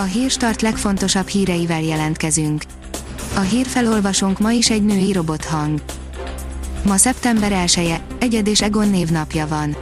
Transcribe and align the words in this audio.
A 0.00 0.02
hírstart 0.02 0.62
legfontosabb 0.62 1.26
híreivel 1.26 1.82
jelentkezünk. 1.82 2.62
A 3.34 3.40
hírfelolvasónk 3.40 4.38
ma 4.38 4.50
is 4.50 4.70
egy 4.70 4.84
női 4.84 5.12
robothang. 5.12 5.82
Ma 6.84 6.96
szeptember 6.96 7.52
1-e, 7.66 8.00
Egyed 8.18 8.46
és 8.46 8.62
Egon 8.62 8.88
névnapja 8.88 9.46
van. 9.46 9.76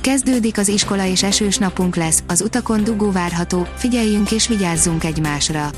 Kezdődik 0.00 0.58
az 0.58 0.68
iskola 0.68 1.04
és 1.04 1.22
esős 1.22 1.56
napunk 1.58 1.96
lesz, 1.96 2.22
az 2.26 2.40
utakon 2.40 2.84
dugó 2.84 3.10
várható, 3.10 3.66
figyeljünk 3.76 4.30
és 4.30 4.48
vigyázzunk 4.48 5.04
egymásra. 5.04 5.70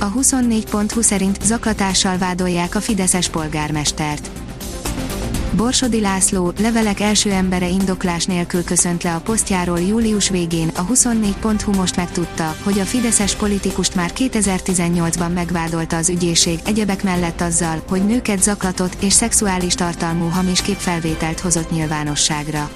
A 0.00 0.12
24.20 0.12 1.02
szerint 1.02 1.42
zaklatással 1.42 2.18
vádolják 2.18 2.74
a 2.74 2.80
Fideszes 2.80 3.28
polgármestert. 3.28 4.41
Borsodi 5.56 6.00
László, 6.00 6.52
levelek 6.60 7.00
első 7.00 7.30
embere 7.30 7.68
indoklás 7.68 8.24
nélkül 8.24 8.64
köszönt 8.64 9.02
le 9.02 9.14
a 9.14 9.20
posztjáról 9.20 9.80
július 9.80 10.28
végén, 10.28 10.68
a 10.68 10.86
24.hu 10.86 11.72
most 11.72 11.96
megtudta, 11.96 12.56
hogy 12.62 12.78
a 12.78 12.84
fideszes 12.84 13.34
politikust 13.34 13.94
már 13.94 14.10
2018-ban 14.16 15.32
megvádolta 15.32 15.96
az 15.96 16.08
ügyészség 16.08 16.58
egyebek 16.64 17.02
mellett 17.02 17.40
azzal, 17.40 17.82
hogy 17.88 18.06
nőket 18.06 18.42
zaklatott 18.42 19.02
és 19.02 19.12
szexuális 19.12 19.74
tartalmú 19.74 20.28
hamis 20.28 20.62
képfelvételt 20.62 21.40
hozott 21.40 21.70
nyilvánosságra. 21.70 22.70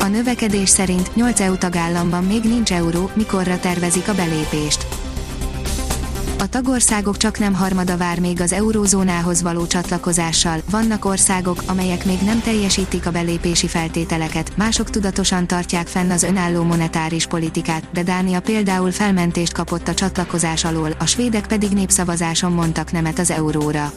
A 0.00 0.06
növekedés 0.06 0.68
szerint 0.68 1.14
8 1.14 1.40
EU 1.40 1.56
tagállamban 1.56 2.24
még 2.24 2.42
nincs 2.42 2.72
euró, 2.72 3.10
mikorra 3.14 3.58
tervezik 3.58 4.08
a 4.08 4.14
belépést 4.14 4.89
a 6.40 6.48
tagországok 6.48 7.16
csak 7.16 7.38
nem 7.38 7.54
harmada 7.54 7.96
vár 7.96 8.20
még 8.20 8.40
az 8.40 8.52
eurózónához 8.52 9.42
való 9.42 9.66
csatlakozással, 9.66 10.60
vannak 10.70 11.04
országok, 11.04 11.62
amelyek 11.66 12.04
még 12.04 12.18
nem 12.20 12.40
teljesítik 12.40 13.06
a 13.06 13.10
belépési 13.10 13.66
feltételeket, 13.66 14.56
mások 14.56 14.90
tudatosan 14.90 15.46
tartják 15.46 15.86
fenn 15.86 16.10
az 16.10 16.22
önálló 16.22 16.62
monetáris 16.62 17.26
politikát, 17.26 17.84
de 17.92 18.02
Dánia 18.02 18.40
például 18.40 18.90
felmentést 18.90 19.52
kapott 19.52 19.88
a 19.88 19.94
csatlakozás 19.94 20.64
alól, 20.64 20.90
a 20.98 21.06
svédek 21.06 21.46
pedig 21.46 21.70
népszavazáson 21.70 22.52
mondtak 22.52 22.92
nemet 22.92 23.18
az 23.18 23.30
euróra. 23.30 23.92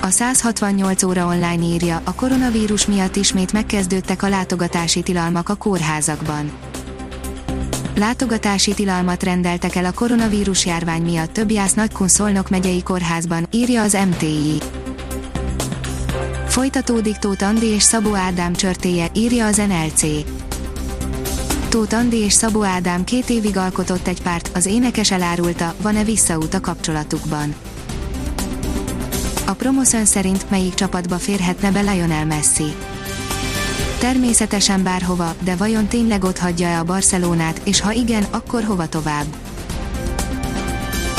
A 0.00 0.10
168 0.10 1.02
óra 1.02 1.26
online 1.26 1.62
írja, 1.62 2.00
a 2.04 2.14
koronavírus 2.14 2.86
miatt 2.86 3.16
ismét 3.16 3.52
megkezdődtek 3.52 4.22
a 4.22 4.28
látogatási 4.28 5.02
tilalmak 5.02 5.48
a 5.48 5.54
kórházakban 5.54 6.50
Látogatási 7.98 8.74
tilalmat 8.74 9.22
rendeltek 9.22 9.74
el 9.74 9.84
a 9.84 9.92
koronavírus 9.92 10.66
járvány 10.66 11.02
miatt 11.02 11.32
több 11.32 11.50
jász 11.50 11.74
Nagykun 11.74 12.08
Szolnok 12.08 12.50
megyei 12.50 12.82
kórházban, 12.82 13.46
írja 13.50 13.82
az 13.82 13.98
MTI. 14.08 14.58
Folytatódik 16.46 17.16
Tóth 17.16 17.44
Andi 17.44 17.66
és 17.66 17.82
Szabó 17.82 18.14
Ádám 18.14 18.52
csörtéje, 18.52 19.10
írja 19.14 19.46
az 19.46 19.56
NLC. 19.56 20.02
Tóth 21.68 21.94
Andi 21.94 22.16
és 22.16 22.32
Szabó 22.32 22.62
Ádám 22.62 23.04
két 23.04 23.30
évig 23.30 23.56
alkotott 23.56 24.06
egy 24.06 24.22
párt, 24.22 24.50
az 24.54 24.66
énekes 24.66 25.10
elárulta, 25.10 25.74
van-e 25.82 26.04
visszaút 26.04 26.54
a 26.54 26.60
kapcsolatukban. 26.60 27.54
A 29.46 29.52
Promoszön 29.52 30.04
szerint 30.04 30.50
melyik 30.50 30.74
csapatba 30.74 31.16
férhetne 31.16 31.70
be 31.70 31.80
Lionel 31.80 32.26
Messi. 32.26 32.74
Természetesen 33.98 34.82
bárhova, 34.82 35.34
de 35.40 35.56
vajon 35.56 35.86
tényleg 35.86 36.24
ott 36.24 36.38
hagyja-e 36.38 36.78
a 36.78 36.84
Barcelonát, 36.84 37.60
és 37.64 37.80
ha 37.80 37.92
igen, 37.92 38.26
akkor 38.30 38.62
hova 38.64 38.88
tovább? 38.88 39.24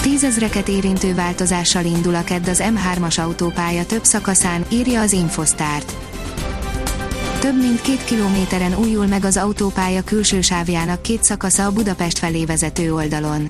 Tízezreket 0.02 0.68
érintő 0.68 1.16
változással 1.16 1.86
indul 1.86 2.16
a 2.16 2.24
kedd 2.24 2.50
az 2.50 2.64
M3-as 2.66 3.20
autópálya 3.20 3.86
több 3.86 4.04
szakaszán, 4.04 4.66
írja 4.70 5.02
az 5.02 5.12
Infosztárt. 5.12 5.96
Több 7.40 7.60
mint 7.60 7.82
két 7.82 8.04
kilométeren 8.04 8.78
újul 8.78 9.06
meg 9.06 9.26
az 9.26 9.38
autópálya 9.38 10.04
külső 10.04 10.42
sávjának 10.42 11.02
két 11.02 11.24
szakasza 11.24 11.66
a 11.66 11.72
Budapest 11.72 12.18
felé 12.18 12.46
vezető 12.46 12.94
oldalon. 12.94 13.48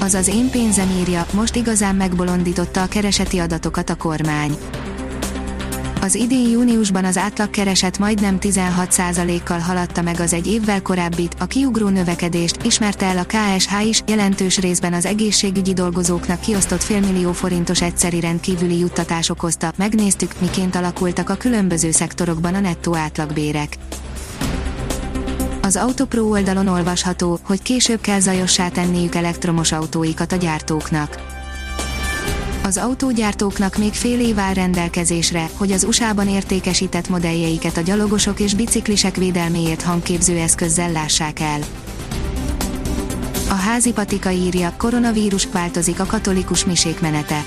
Az 0.00 0.14
az 0.14 0.28
én 0.28 0.50
pénzem 0.50 0.90
írja, 1.00 1.26
most 1.32 1.56
igazán 1.56 1.94
megbolondította 1.94 2.82
a 2.82 2.86
kereseti 2.86 3.38
adatokat 3.38 3.90
a 3.90 3.96
kormány. 3.96 4.56
Az 6.00 6.14
idén 6.14 6.48
júniusban 6.50 7.04
az 7.04 7.16
átlagkereset 7.16 7.98
majdnem 7.98 8.38
16%-kal 8.40 9.58
haladta 9.58 10.02
meg 10.02 10.20
az 10.20 10.32
egy 10.32 10.46
évvel 10.46 10.82
korábbit, 10.82 11.36
a 11.38 11.46
kiugró 11.46 11.88
növekedést, 11.88 12.62
ismerte 12.62 13.06
el 13.06 13.18
a 13.18 13.24
KSH 13.26 13.86
is, 13.86 14.02
jelentős 14.06 14.58
részben 14.58 14.92
az 14.92 15.06
egészségügyi 15.06 15.72
dolgozóknak 15.72 16.40
kiosztott 16.40 16.82
félmillió 16.82 17.32
forintos 17.32 17.82
egyszeri 17.82 18.20
rendkívüli 18.20 18.78
juttatás 18.78 19.30
okozta, 19.30 19.72
megnéztük, 19.76 20.32
miként 20.40 20.76
alakultak 20.76 21.30
a 21.30 21.36
különböző 21.36 21.90
szektorokban 21.90 22.54
a 22.54 22.60
nettó 22.60 22.96
átlagbérek. 22.96 23.76
Az 25.62 25.76
Autopro 25.76 26.22
oldalon 26.22 26.66
olvasható, 26.66 27.38
hogy 27.42 27.62
később 27.62 28.00
kell 28.00 28.20
zajossá 28.20 28.68
tenniük 28.68 29.14
elektromos 29.14 29.72
autóikat 29.72 30.32
a 30.32 30.36
gyártóknak 30.36 31.37
az 32.68 32.76
autógyártóknak 32.76 33.76
még 33.76 33.92
fél 33.92 34.20
év 34.20 34.38
áll 34.38 34.54
rendelkezésre, 34.54 35.50
hogy 35.56 35.72
az 35.72 35.84
USA-ban 35.84 36.28
értékesített 36.28 37.08
modelljeiket 37.08 37.76
a 37.76 37.80
gyalogosok 37.80 38.40
és 38.40 38.54
biciklisek 38.54 39.16
védelméért 39.16 39.82
hangképző 39.82 40.38
eszközzel 40.38 40.92
lássák 40.92 41.40
el. 41.40 41.60
A 43.48 43.54
házi 43.54 43.92
patika 43.92 44.30
írja, 44.30 44.74
koronavírus 44.76 45.48
változik 45.52 46.00
a 46.00 46.04
katolikus 46.04 46.64
misék 46.64 47.00
menete. 47.00 47.44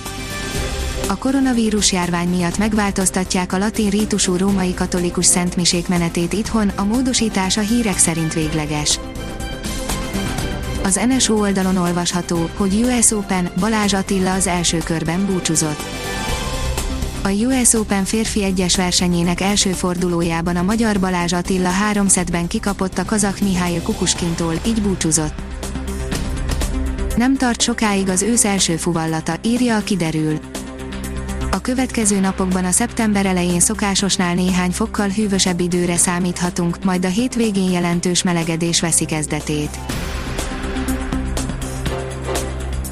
A 1.08 1.16
koronavírus 1.16 1.92
járvány 1.92 2.30
miatt 2.30 2.58
megváltoztatják 2.58 3.54
a 3.54 3.58
latin 3.58 3.90
rítusú 3.90 4.38
római 4.38 4.74
katolikus 4.74 5.26
szentmisék 5.26 5.88
menetét 5.88 6.34
itthon, 6.34 6.68
a 6.76 6.84
módosítás 6.84 7.58
a 7.58 7.62
hírek 7.62 7.98
szerint 7.98 8.34
végleges. 8.34 9.00
Az 10.84 11.00
NSO 11.08 11.34
oldalon 11.34 11.78
olvasható, 11.78 12.50
hogy 12.56 12.74
US 12.74 13.12
Open 13.12 13.50
Balázs 13.60 13.94
Attila 13.94 14.34
az 14.34 14.48
első 14.48 14.78
körben 14.78 15.26
búcsúzott. 15.26 15.84
A 17.24 17.30
US 17.30 17.74
Open 17.74 18.04
férfi 18.04 18.44
egyes 18.44 18.76
versenyének 18.76 19.42
első 19.42 19.72
fordulójában 19.72 20.56
a 20.56 20.62
magyar 20.62 21.00
Balázs 21.00 21.34
Attila 21.34 21.70
három 21.70 22.08
szetben 22.08 22.48
kikapott 22.48 22.98
a 22.98 23.06
kazak 23.06 23.40
Mihály 23.40 23.82
Kukuskintól, 23.84 24.54
így 24.66 24.82
búcsúzott. 24.82 25.34
Nem 27.16 27.38
tart 27.38 27.62
sokáig 27.62 28.10
az 28.10 28.22
ősz 28.22 28.46
első 28.46 28.76
fuvallata, 28.76 29.34
írja 29.44 29.76
a 29.76 29.84
kiderül. 29.84 30.40
A 31.52 31.62
következő 31.62 32.20
napokban 32.20 32.66
a 32.66 32.72
szeptember 32.72 33.26
elején 33.26 33.60
szokásosnál 33.60 34.34
néhány 34.34 34.72
fokkal 34.72 35.08
hűvösebb 35.08 35.60
időre 35.60 35.98
számíthatunk, 35.98 36.84
majd 36.84 37.06
a 37.06 37.10
hétvégén 37.10 37.72
jelentős 37.72 38.24
melegedés 38.24 38.82
veszi 38.82 39.06
kezdetét. 39.06 39.80